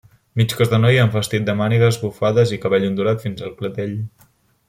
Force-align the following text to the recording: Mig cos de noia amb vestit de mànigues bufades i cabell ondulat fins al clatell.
Mig 0.39 0.53
cos 0.59 0.69
de 0.69 0.77
noia 0.85 1.03
amb 1.07 1.17
vestit 1.17 1.45
de 1.49 1.55
mànigues 1.59 2.01
bufades 2.05 2.55
i 2.57 2.59
cabell 2.65 2.89
ondulat 2.89 3.23
fins 3.27 3.47
al 3.51 3.57
clatell. 3.61 3.97